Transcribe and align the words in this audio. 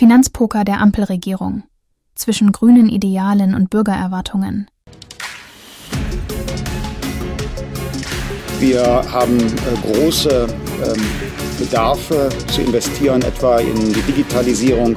Finanzpoker 0.00 0.64
der 0.64 0.80
Ampelregierung 0.80 1.62
zwischen 2.14 2.52
grünen 2.52 2.88
Idealen 2.88 3.54
und 3.54 3.68
Bürgererwartungen. 3.68 4.66
Wir 8.60 8.82
haben 9.12 9.38
äh, 9.38 9.92
große 9.92 10.46
ähm, 10.48 11.02
Bedarfe 11.58 12.30
zu 12.46 12.62
investieren, 12.62 13.20
etwa 13.20 13.58
in 13.58 13.92
die 13.92 14.00
Digitalisierung, 14.00 14.96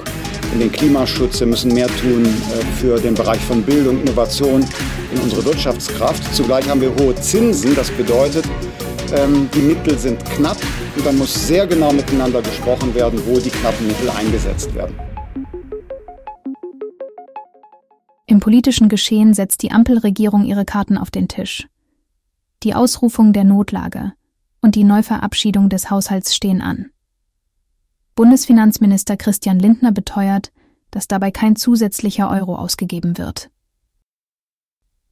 in 0.53 0.59
den 0.59 0.71
Klimaschutz. 0.71 1.41
Wir 1.41 1.47
müssen 1.47 1.73
mehr 1.73 1.87
tun 1.87 2.23
äh, 2.23 2.63
für 2.77 2.97
den 2.97 3.13
Bereich 3.13 3.41
von 3.41 3.61
Bildung, 3.61 3.99
Innovation, 3.99 4.65
in 5.13 5.19
unsere 5.19 5.43
Wirtschaftskraft. 5.43 6.33
Zugleich 6.33 6.69
haben 6.69 6.79
wir 6.79 6.95
hohe 6.95 7.13
Zinsen. 7.15 7.75
Das 7.75 7.91
bedeutet, 7.91 8.45
ähm, 9.13 9.49
die 9.53 9.63
Mittel 9.63 9.99
sind 9.99 10.23
knapp 10.23 10.57
und 10.95 11.05
dann 11.05 11.17
muss 11.17 11.47
sehr 11.47 11.67
genau 11.67 11.91
miteinander 11.91 12.41
gesprochen 12.41 12.93
werden, 12.93 13.21
wo 13.25 13.39
die 13.39 13.49
knappen 13.49 13.87
Mittel 13.87 14.09
eingesetzt 14.09 14.73
werden. 14.75 14.95
Im 18.25 18.39
politischen 18.39 18.89
Geschehen 18.89 19.33
setzt 19.33 19.61
die 19.63 19.71
Ampelregierung 19.71 20.45
ihre 20.45 20.65
Karten 20.65 20.97
auf 20.97 21.11
den 21.11 21.27
Tisch. 21.27 21.67
Die 22.63 22.73
Ausrufung 22.73 23.33
der 23.33 23.43
Notlage 23.43 24.13
und 24.61 24.75
die 24.75 24.83
Neuverabschiedung 24.85 25.69
des 25.69 25.89
Haushalts 25.89 26.35
stehen 26.35 26.61
an. 26.61 26.91
Bundesfinanzminister 28.15 29.17
Christian 29.17 29.59
Lindner 29.59 29.91
beteuert, 29.91 30.51
dass 30.91 31.07
dabei 31.07 31.31
kein 31.31 31.55
zusätzlicher 31.55 32.29
Euro 32.29 32.55
ausgegeben 32.55 33.17
wird. 33.17 33.49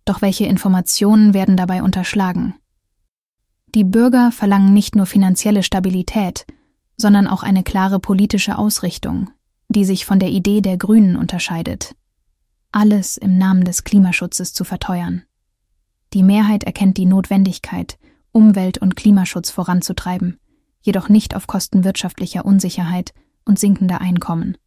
Doch 0.05 0.21
welche 0.21 0.45
Informationen 0.45 1.33
werden 1.33 1.57
dabei 1.57 1.83
unterschlagen? 1.83 2.55
Die 3.73 3.85
Bürger 3.85 4.33
verlangen 4.33 4.73
nicht 4.73 4.97
nur 4.97 5.05
finanzielle 5.05 5.63
Stabilität, 5.63 6.45
sondern 6.97 7.25
auch 7.25 7.41
eine 7.41 7.63
klare 7.63 7.99
politische 7.99 8.57
Ausrichtung, 8.57 9.29
die 9.69 9.85
sich 9.85 10.05
von 10.05 10.19
der 10.19 10.29
Idee 10.29 10.59
der 10.59 10.77
Grünen 10.77 11.15
unterscheidet. 11.15 11.95
Alles 12.73 13.15
im 13.15 13.37
Namen 13.37 13.63
des 13.63 13.85
Klimaschutzes 13.85 14.53
zu 14.53 14.65
verteuern. 14.65 15.23
Die 16.13 16.21
Mehrheit 16.23 16.65
erkennt 16.65 16.97
die 16.97 17.05
Notwendigkeit, 17.05 17.97
Umwelt- 18.33 18.77
und 18.79 18.97
Klimaschutz 18.97 19.51
voranzutreiben, 19.51 20.37
jedoch 20.81 21.07
nicht 21.07 21.33
auf 21.33 21.47
Kosten 21.47 21.85
wirtschaftlicher 21.85 22.45
Unsicherheit 22.45 23.13
und 23.45 23.57
sinkender 23.57 24.01
Einkommen. 24.01 24.57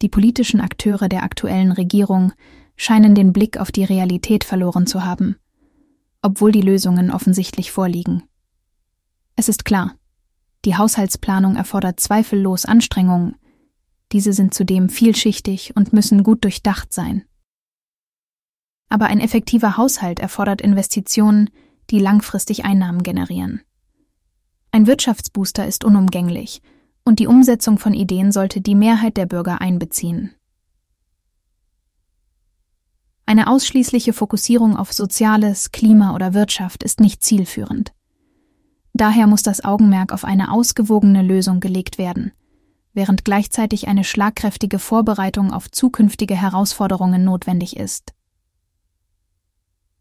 Die 0.00 0.08
politischen 0.08 0.62
Akteure 0.62 1.10
der 1.10 1.22
aktuellen 1.22 1.72
Regierung 1.72 2.32
scheinen 2.76 3.14
den 3.14 3.34
Blick 3.34 3.58
auf 3.58 3.70
die 3.70 3.84
Realität 3.84 4.44
verloren 4.44 4.86
zu 4.86 5.04
haben 5.04 5.36
obwohl 6.24 6.52
die 6.52 6.62
Lösungen 6.62 7.10
offensichtlich 7.10 7.70
vorliegen. 7.70 8.22
Es 9.36 9.48
ist 9.48 9.64
klar, 9.64 9.94
die 10.64 10.76
Haushaltsplanung 10.76 11.56
erfordert 11.56 12.00
zweifellos 12.00 12.64
Anstrengungen, 12.64 13.36
diese 14.10 14.32
sind 14.32 14.54
zudem 14.54 14.88
vielschichtig 14.88 15.76
und 15.76 15.92
müssen 15.92 16.22
gut 16.22 16.44
durchdacht 16.44 16.92
sein. 16.92 17.24
Aber 18.88 19.06
ein 19.06 19.20
effektiver 19.20 19.76
Haushalt 19.76 20.18
erfordert 20.18 20.60
Investitionen, 20.60 21.50
die 21.90 21.98
langfristig 21.98 22.64
Einnahmen 22.64 23.02
generieren. 23.02 23.60
Ein 24.70 24.86
Wirtschaftsbooster 24.86 25.66
ist 25.66 25.84
unumgänglich, 25.84 26.62
und 27.04 27.18
die 27.18 27.26
Umsetzung 27.26 27.78
von 27.78 27.92
Ideen 27.92 28.32
sollte 28.32 28.62
die 28.62 28.74
Mehrheit 28.74 29.18
der 29.18 29.26
Bürger 29.26 29.60
einbeziehen. 29.60 30.34
Eine 33.26 33.48
ausschließliche 33.48 34.12
Fokussierung 34.12 34.76
auf 34.76 34.92
Soziales, 34.92 35.72
Klima 35.72 36.14
oder 36.14 36.34
Wirtschaft 36.34 36.82
ist 36.82 37.00
nicht 37.00 37.24
zielführend. 37.24 37.92
Daher 38.92 39.26
muss 39.26 39.42
das 39.42 39.64
Augenmerk 39.64 40.12
auf 40.12 40.24
eine 40.24 40.52
ausgewogene 40.52 41.22
Lösung 41.22 41.60
gelegt 41.60 41.98
werden, 41.98 42.32
während 42.92 43.24
gleichzeitig 43.24 43.88
eine 43.88 44.04
schlagkräftige 44.04 44.78
Vorbereitung 44.78 45.52
auf 45.52 45.70
zukünftige 45.70 46.36
Herausforderungen 46.36 47.24
notwendig 47.24 47.76
ist. 47.76 48.12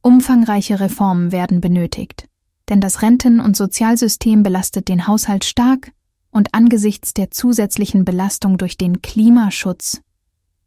Umfangreiche 0.02 0.80
Reformen 0.82 1.32
werden 1.32 1.62
benötigt, 1.62 2.28
denn 2.70 2.82
das 2.82 3.02
Renten- 3.02 3.40
und 3.40 3.56
Sozialsystem 3.56 4.44
belastet 4.44 4.90
den 4.90 5.08
Haushalt 5.08 5.46
stark 5.46 5.92
und 6.30 6.54
angesichts 6.54 7.14
der 7.14 7.32
zusätzlichen 7.32 8.04
Belastung 8.04 8.58
durch 8.58 8.78
den 8.78 9.02
Klimaschutz 9.02 10.02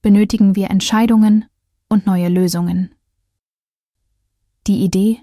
benötigen 0.00 0.56
wir 0.56 0.70
Entscheidungen 0.70 1.44
und 1.88 2.06
neue 2.06 2.28
Lösungen. 2.28 2.94
Die 4.66 4.82
Idee, 4.82 5.20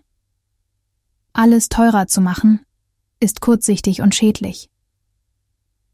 alles 1.34 1.70
teurer 1.70 2.08
zu 2.08 2.22
machen, 2.22 2.62
ist 3.20 3.42
kurzsichtig 3.42 4.02
und 4.02 4.16
schädlich. 4.16 4.70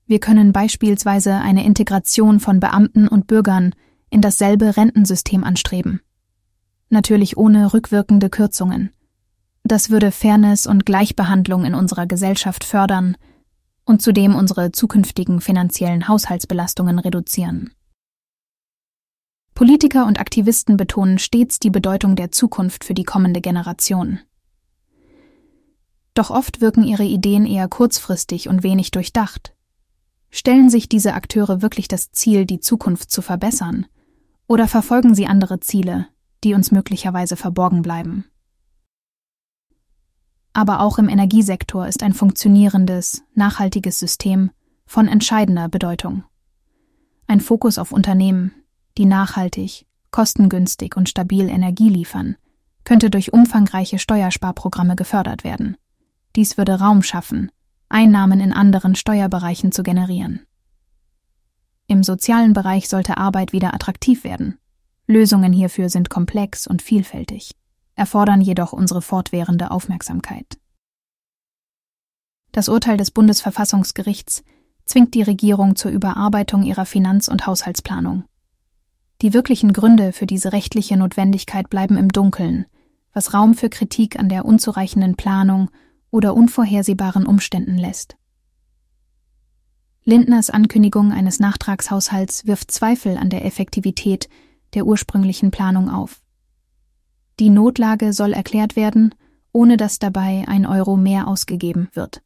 Wir 0.06 0.20
können 0.20 0.52
beispielsweise 0.52 1.36
eine 1.36 1.64
Integration 1.64 2.40
von 2.40 2.60
Beamten 2.60 3.08
und 3.08 3.28
Bürgern 3.28 3.74
in 4.10 4.22
dasselbe 4.22 4.76
Rentensystem 4.76 5.44
anstreben. 5.44 6.02
Natürlich 6.90 7.38
ohne 7.38 7.74
rückwirkende 7.74 8.30
Kürzungen. 8.30 8.92
Das 9.64 9.92
würde 9.92 10.12
Fairness 10.12 10.66
und 10.66 10.86
Gleichbehandlung 10.86 11.64
in 11.64 11.76
unserer 11.76 12.08
Gesellschaft 12.08 12.64
fördern 12.64 13.18
und 13.86 14.02
zudem 14.02 14.36
unsere 14.36 14.72
zukünftigen 14.72 15.42
finanziellen 15.42 16.08
Haushaltsbelastungen 16.08 17.00
reduzieren. 17.00 17.72
Politiker 19.60 20.06
und 20.06 20.22
Aktivisten 20.22 20.78
betonen 20.78 21.20
stets 21.20 21.60
die 21.60 21.70
Bedeutung 21.70 22.16
der 22.16 22.32
Zukunft 22.32 22.86
für 22.86 22.94
die 22.94 23.04
kommende 23.04 23.42
Generation. 23.42 24.20
Doch 26.14 26.30
oft 26.30 26.62
wirken 26.62 26.86
ihre 26.86 27.04
Ideen 27.04 27.46
eher 27.46 27.68
kurzfristig 27.68 28.48
und 28.48 28.64
wenig 28.64 28.92
durchdacht. 28.92 29.54
Stellen 30.30 30.70
sich 30.70 30.88
diese 30.88 31.14
Akteure 31.14 31.62
wirklich 31.62 31.90
das 31.90 32.14
Ziel, 32.14 32.46
die 32.46 32.62
Zukunft 32.62 33.12
zu 33.12 33.22
verbessern? 33.22 33.86
Oder 34.48 34.66
verfolgen 34.70 35.14
sie 35.14 35.28
andere 35.28 35.60
Ziele, 35.60 36.08
die 36.46 36.54
uns 36.54 36.72
möglicherweise 36.72 37.36
verborgen 37.36 37.82
bleiben? 37.82 38.24
Aber 40.54 40.80
auch 40.80 41.00
im 41.00 41.10
Energiesektor 41.10 41.86
ist 41.86 42.02
ein 42.02 42.14
funktionierendes, 42.14 43.24
nachhaltiges 43.34 44.00
System 44.00 44.52
von 44.86 45.10
entscheidender 45.10 45.68
Bedeutung. 45.68 46.24
Ein 47.28 47.42
Fokus 47.42 47.78
auf 47.78 47.92
Unternehmen, 47.92 48.54
die 49.00 49.06
nachhaltig, 49.06 49.88
kostengünstig 50.12 50.96
und 50.98 51.08
stabil 51.10 51.50
Energie 51.50 51.90
liefern, 51.90 52.36
könnte 52.84 53.10
durch 53.10 53.32
umfangreiche 53.32 53.98
Steuersparprogramme 53.98 54.96
gefördert 54.96 55.44
werden. 55.44 55.78
Dies 56.36 56.58
würde 56.58 56.80
Raum 56.80 57.02
schaffen, 57.02 57.50
Einnahmen 57.88 58.42
in 58.42 58.52
anderen 58.52 58.96
Steuerbereichen 58.96 59.72
zu 59.72 59.84
generieren. 59.84 60.46
Im 61.88 62.04
sozialen 62.04 62.54
Bereich 62.54 62.90
sollte 62.90 63.18
Arbeit 63.18 63.54
wieder 63.54 63.74
attraktiv 63.74 64.24
werden. 64.24 64.60
Lösungen 65.08 65.54
hierfür 65.54 65.90
sind 65.90 66.10
komplex 66.10 66.68
und 66.68 66.82
vielfältig, 66.82 67.56
erfordern 67.96 68.42
jedoch 68.42 68.74
unsere 68.74 69.02
fortwährende 69.02 69.72
Aufmerksamkeit. 69.72 70.60
Das 72.52 72.68
Urteil 72.68 72.98
des 72.98 73.12
Bundesverfassungsgerichts 73.12 74.44
zwingt 74.86 75.14
die 75.14 75.22
Regierung 75.22 75.78
zur 75.78 75.92
Überarbeitung 75.92 76.64
ihrer 76.64 76.86
Finanz- 76.86 77.30
und 77.30 77.48
Haushaltsplanung. 77.48 78.26
Die 79.22 79.34
wirklichen 79.34 79.74
Gründe 79.74 80.14
für 80.14 80.26
diese 80.26 80.54
rechtliche 80.54 80.96
Notwendigkeit 80.96 81.70
bleiben 81.70 81.98
im 81.98 82.10
Dunkeln, 82.10 82.66
was 83.14 83.34
Raum 83.34 83.54
für 83.54 83.70
Kritik 83.70 84.18
an 84.18 84.30
der 84.30 84.46
unzureichenden 84.46 85.16
Planung 85.16 85.70
oder 86.10 86.36
unvorhersehbaren 86.36 87.26
Umständen 87.26 87.78
lässt. 87.78 88.16
Lindners 90.06 90.50
Ankündigung 90.50 91.12
eines 91.12 91.40
Nachtragshaushalts 91.40 92.48
wirft 92.48 92.72
Zweifel 92.72 93.18
an 93.18 93.30
der 93.30 93.46
Effektivität 93.46 94.30
der 94.74 94.86
ursprünglichen 94.86 95.52
Planung 95.52 95.90
auf. 95.90 96.22
Die 97.40 97.50
Notlage 97.50 98.14
soll 98.14 98.34
erklärt 98.34 98.76
werden, 98.76 99.14
ohne 99.52 99.78
dass 99.78 100.00
dabei 100.00 100.46
ein 100.48 100.66
Euro 100.66 100.96
mehr 100.96 101.28
ausgegeben 101.28 101.90
wird. 101.94 102.22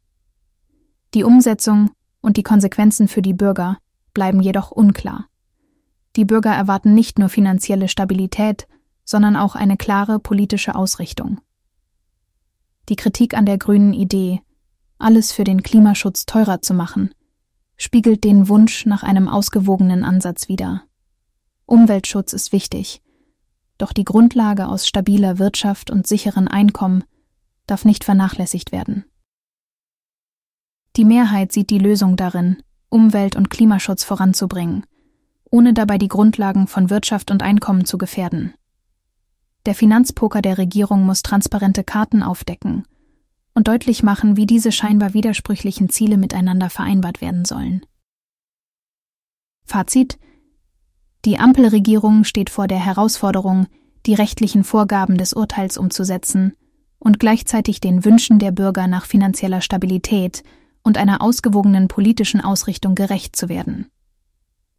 Die 1.14 1.24
Umsetzung 1.24 1.92
und 2.22 2.38
die 2.38 2.44
Konsequenzen 2.44 3.08
für 3.08 3.22
die 3.22 3.34
Bürger 3.34 3.78
bleiben 4.14 4.42
jedoch 4.42 4.72
unklar. 4.72 5.28
Die 6.16 6.26
Bürger 6.26 6.52
erwarten 6.52 6.94
nicht 6.94 7.18
nur 7.18 7.30
finanzielle 7.30 7.88
Stabilität, 7.88 8.68
sondern 9.04 9.36
auch 9.36 9.56
eine 9.56 9.78
klare 9.78 10.20
politische 10.20 10.76
Ausrichtung. 10.76 11.42
Die 12.90 12.96
Kritik 12.96 13.36
an 13.36 13.46
der 13.46 13.58
grünen 13.58 13.94
Idee, 13.94 14.42
alles 15.00 15.32
für 15.32 15.44
den 15.44 15.64
Klimaschutz 15.64 16.26
teurer 16.26 16.62
zu 16.62 16.74
machen, 16.74 17.14
spiegelt 17.78 18.24
den 18.24 18.48
Wunsch 18.48 18.86
nach 18.86 19.04
einem 19.04 19.28
ausgewogenen 19.28 20.04
Ansatz 20.04 20.48
wider. 20.48 20.84
Umweltschutz 21.66 22.34
ist 22.34 22.52
wichtig, 22.52 23.02
doch 23.78 23.92
die 23.92 24.04
Grundlage 24.04 24.68
aus 24.68 24.88
stabiler 24.88 25.40
Wirtschaft 25.40 25.90
und 25.90 26.06
sicheren 26.06 26.48
Einkommen 26.48 27.04
darf 27.66 27.86
nicht 27.86 28.04
vernachlässigt 28.04 28.72
werden. 28.72 29.06
Die 30.96 31.06
Mehrheit 31.06 31.52
sieht 31.52 31.72
die 31.72 31.80
Lösung 31.80 32.18
darin, 32.18 32.62
Umwelt- 32.90 33.36
und 33.36 33.50
Klimaschutz 33.50 34.04
voranzubringen 34.04 34.86
ohne 35.54 35.76
dabei 35.76 36.00
die 36.00 36.08
Grundlagen 36.08 36.66
von 36.66 36.90
Wirtschaft 36.90 37.30
und 37.30 37.44
Einkommen 37.44 37.86
zu 37.86 38.00
gefährden. 38.00 38.56
Der 39.68 39.76
Finanzpoker 39.76 40.42
der 40.42 40.58
Regierung 40.58 41.06
muss 41.06 41.22
transparente 41.22 41.84
Karten 41.84 42.24
aufdecken 42.24 42.88
und 43.54 43.68
deutlich 43.68 44.02
machen, 44.02 44.36
wie 44.36 44.48
diese 44.48 44.72
scheinbar 44.72 45.14
widersprüchlichen 45.14 45.90
Ziele 45.90 46.18
miteinander 46.18 46.72
vereinbart 46.72 47.22
werden 47.22 47.46
sollen. 47.46 47.86
Fazit 49.64 50.18
Die 51.24 51.38
Ampelregierung 51.38 52.24
steht 52.24 52.50
vor 52.50 52.68
der 52.68 52.84
Herausforderung, 52.84 53.68
die 54.08 54.16
rechtlichen 54.16 54.64
Vorgaben 54.64 55.20
des 55.20 55.34
Urteils 55.34 55.78
umzusetzen 55.78 56.58
und 56.98 57.20
gleichzeitig 57.20 57.80
den 57.80 58.04
Wünschen 58.04 58.40
der 58.40 58.52
Bürger 58.52 58.88
nach 58.88 59.06
finanzieller 59.06 59.62
Stabilität 59.62 60.42
und 60.82 60.98
einer 60.98 61.22
ausgewogenen 61.22 61.90
politischen 61.90 62.42
Ausrichtung 62.42 62.96
gerecht 62.96 63.36
zu 63.36 63.50
werden. 63.50 63.92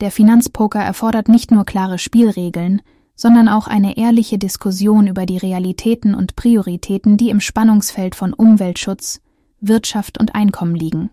Der 0.00 0.10
Finanzpoker 0.10 0.80
erfordert 0.80 1.28
nicht 1.28 1.50
nur 1.50 1.64
klare 1.64 1.98
Spielregeln, 1.98 2.82
sondern 3.14 3.48
auch 3.48 3.68
eine 3.68 3.96
ehrliche 3.96 4.38
Diskussion 4.38 5.06
über 5.06 5.24
die 5.24 5.38
Realitäten 5.38 6.14
und 6.14 6.36
Prioritäten, 6.36 7.16
die 7.16 7.30
im 7.30 7.40
Spannungsfeld 7.40 8.14
von 8.14 8.32
Umweltschutz, 8.32 9.20
Wirtschaft 9.60 10.18
und 10.18 10.34
Einkommen 10.34 10.74
liegen. 10.74 11.10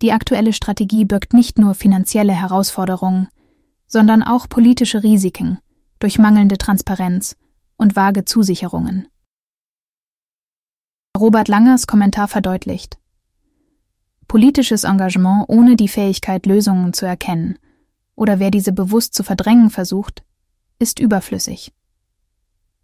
Die 0.00 0.12
aktuelle 0.12 0.52
Strategie 0.52 1.04
birgt 1.04 1.34
nicht 1.34 1.58
nur 1.58 1.74
finanzielle 1.74 2.32
Herausforderungen, 2.32 3.28
sondern 3.86 4.22
auch 4.22 4.48
politische 4.48 5.02
Risiken 5.02 5.58
durch 6.00 6.18
mangelnde 6.18 6.58
Transparenz 6.58 7.36
und 7.76 7.94
vage 7.94 8.24
Zusicherungen. 8.24 9.06
Robert 11.16 11.46
Langers 11.46 11.86
Kommentar 11.86 12.26
verdeutlicht. 12.26 12.98
Politisches 14.32 14.84
Engagement 14.84 15.44
ohne 15.48 15.76
die 15.76 15.88
Fähigkeit, 15.88 16.46
Lösungen 16.46 16.94
zu 16.94 17.04
erkennen, 17.04 17.58
oder 18.14 18.38
wer 18.38 18.50
diese 18.50 18.72
bewusst 18.72 19.12
zu 19.12 19.24
verdrängen 19.24 19.68
versucht, 19.68 20.24
ist 20.78 21.00
überflüssig. 21.00 21.74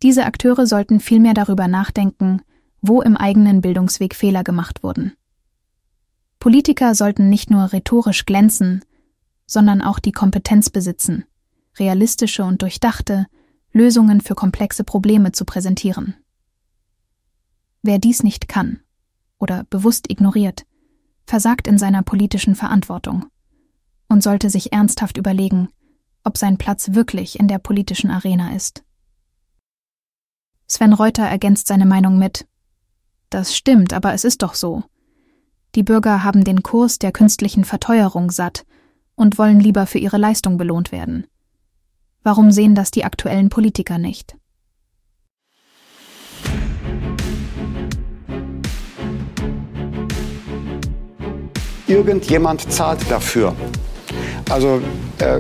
Diese 0.03 0.27
Akteure 0.27 0.67
sollten 0.67 1.01
vielmehr 1.01 1.33
darüber 1.33 1.67
nachdenken, 1.67 2.43
wo 2.83 3.01
im 3.01 3.17
eigenen 3.17 3.63
Bildungsweg 3.63 4.15
Fehler 4.15 4.45
gemacht 4.45 4.83
wurden. 4.83 5.15
Politiker 6.39 6.95
sollten 6.95 7.31
nicht 7.31 7.49
nur 7.49 7.73
rhetorisch 7.73 8.27
glänzen, 8.27 8.85
sondern 9.47 9.81
auch 9.81 10.01
die 10.01 10.13
Kompetenz 10.13 10.69
besitzen, 10.69 11.25
realistische 11.79 12.45
und 12.45 12.61
durchdachte 12.61 13.27
Lösungen 13.73 14.21
für 14.21 14.35
komplexe 14.35 14.85
Probleme 14.85 15.33
zu 15.33 15.47
präsentieren. 15.47 16.15
Wer 17.81 17.99
dies 17.99 18.23
nicht 18.23 18.49
kann 18.49 18.81
oder 19.39 19.65
bewusst 19.71 20.11
ignoriert, 20.11 20.67
versagt 21.29 21.69
in 21.69 21.79
seiner 21.79 22.03
politischen 22.03 22.55
Verantwortung 22.55 23.27
und 24.09 24.23
sollte 24.23 24.49
sich 24.49 24.73
ernsthaft 24.73 25.19
überlegen, 25.19 25.69
ob 26.25 26.39
sein 26.39 26.57
Platz 26.57 26.95
wirklich 26.95 27.39
in 27.39 27.49
der 27.49 27.59
politischen 27.59 28.11
Arena 28.11 28.55
ist. 28.55 28.83
Sven 30.67 30.93
Reuter 30.93 31.25
ergänzt 31.25 31.67
seine 31.67 31.87
Meinung 31.87 32.19
mit 32.19 32.47
Das 33.31 33.55
stimmt, 33.55 33.93
aber 33.93 34.15
es 34.15 34.25
ist 34.25 34.43
doch 34.43 34.55
so. 34.55 34.85
Die 35.75 35.83
Bürger 35.83 36.25
haben 36.25 36.45
den 36.45 36.63
Kurs 36.63 36.99
der 36.99 37.13
künstlichen 37.13 37.65
Verteuerung 37.65 38.31
satt 38.31 38.65
und 39.15 39.39
wollen 39.39 39.61
lieber 39.61 39.87
für 39.87 39.99
ihre 39.99 40.17
Leistung 40.17 40.57
belohnt 40.57 40.93
werden. 40.93 41.27
Warum 42.23 42.51
sehen 42.51 42.75
das 42.75 42.91
die 42.91 43.05
aktuellen 43.05 43.51
Politiker 43.51 43.99
nicht? 43.99 44.37
Irgendjemand 51.89 52.71
zahlt 52.71 53.01
dafür. 53.11 53.55
Also 54.49 54.81
äh, 55.19 55.39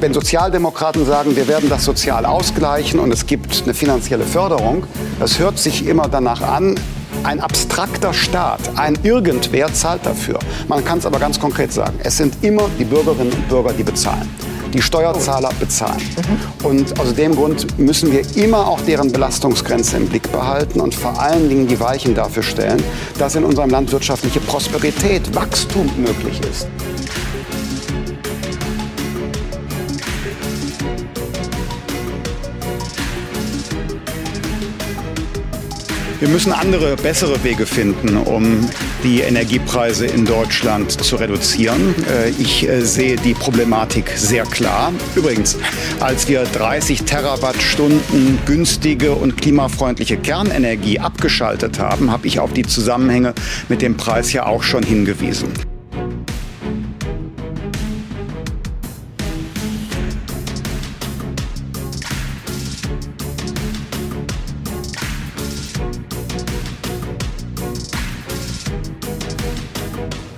wenn 0.00 0.12
Sozialdemokraten 0.12 1.06
sagen, 1.06 1.36
wir 1.36 1.46
werden 1.48 1.68
das 1.68 1.84
sozial 1.84 2.26
ausgleichen 2.26 2.98
und 2.98 3.12
es 3.12 3.26
gibt 3.26 3.62
eine 3.62 3.74
finanzielle 3.74 4.24
Förderung, 4.24 4.84
das 5.20 5.38
hört 5.38 5.58
sich 5.58 5.86
immer 5.86 6.08
danach 6.08 6.42
an, 6.42 6.74
ein 7.22 7.40
abstrakter 7.40 8.12
Staat, 8.12 8.60
ein 8.76 8.98
Irgendwer 9.02 9.72
zahlt 9.72 10.04
dafür. 10.04 10.38
Man 10.68 10.84
kann 10.84 10.98
es 10.98 11.06
aber 11.06 11.18
ganz 11.18 11.38
konkret 11.38 11.72
sagen, 11.72 11.98
es 12.02 12.16
sind 12.16 12.42
immer 12.42 12.68
die 12.78 12.84
Bürgerinnen 12.84 13.32
und 13.32 13.48
Bürger, 13.48 13.72
die 13.72 13.84
bezahlen. 13.84 14.28
Die 14.74 14.82
Steuerzahler 14.82 15.50
bezahlen. 15.60 16.02
Und 16.64 16.98
aus 16.98 17.14
dem 17.14 17.36
Grund 17.36 17.78
müssen 17.78 18.10
wir 18.10 18.22
immer 18.36 18.66
auch 18.66 18.80
deren 18.80 19.12
Belastungsgrenze 19.12 19.96
im 19.96 20.08
Blick 20.08 20.30
behalten 20.32 20.80
und 20.80 20.94
vor 20.94 21.18
allen 21.20 21.48
Dingen 21.48 21.68
die 21.68 21.78
Weichen 21.78 22.16
dafür 22.16 22.42
stellen, 22.42 22.82
dass 23.16 23.36
in 23.36 23.44
unserem 23.44 23.70
Land 23.70 23.92
wirtschaftliche 23.92 24.40
Prosperität, 24.40 25.32
Wachstum 25.32 25.88
möglich 25.96 26.40
ist. 26.50 26.66
Wir 36.24 36.30
müssen 36.30 36.52
andere, 36.52 36.96
bessere 36.96 37.44
Wege 37.44 37.66
finden, 37.66 38.16
um 38.16 38.66
die 39.02 39.20
Energiepreise 39.20 40.06
in 40.06 40.24
Deutschland 40.24 40.90
zu 40.90 41.16
reduzieren. 41.16 41.94
Äh, 42.10 42.30
ich 42.30 42.66
äh, 42.66 42.80
sehe 42.80 43.16
die 43.16 43.34
Problematik 43.34 44.10
sehr 44.16 44.44
klar. 44.44 44.94
Übrigens, 45.16 45.58
als 46.00 46.26
wir 46.26 46.44
30 46.44 47.02
Terawattstunden 47.02 48.38
günstige 48.46 49.12
und 49.12 49.36
klimafreundliche 49.36 50.16
Kernenergie 50.16 50.98
abgeschaltet 50.98 51.78
haben, 51.78 52.10
habe 52.10 52.26
ich 52.26 52.40
auf 52.40 52.54
die 52.54 52.64
Zusammenhänge 52.64 53.34
mit 53.68 53.82
dem 53.82 53.98
Preis 53.98 54.32
ja 54.32 54.46
auch 54.46 54.62
schon 54.62 54.82
hingewiesen. 54.82 55.52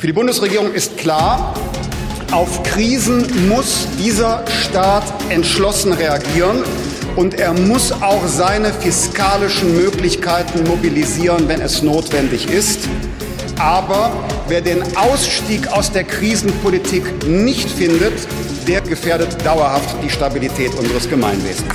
Für 0.07 0.13
die 0.13 0.19
Bundesregierung 0.19 0.73
ist 0.73 0.97
klar, 0.99 1.53
auf 2.31 2.63
Krisen 2.63 3.49
muss 3.49 3.89
dieser 3.99 4.45
Staat 4.47 5.03
entschlossen 5.31 5.93
reagieren 5.93 6.63
und 7.17 7.35
er 7.41 7.53
muss 7.53 7.91
auch 7.91 8.25
seine 8.29 8.73
fiskalischen 8.73 9.75
Möglichkeiten 9.75 10.63
mobilisieren, 10.69 11.49
wenn 11.49 11.61
es 11.61 11.83
notwendig 11.83 12.49
ist. 12.49 12.89
Aber 13.59 14.13
wer 14.47 14.61
den 14.61 14.85
Ausstieg 14.97 15.67
aus 15.73 15.91
der 15.91 16.05
Krisenpolitik 16.05 17.27
nicht 17.27 17.69
findet, 17.69 18.29
der 18.69 18.83
gefährdet 18.83 19.45
dauerhaft 19.45 19.97
die 20.05 20.11
Stabilität 20.11 20.73
unseres 20.77 21.11
Gemeinwesens. 21.11 21.75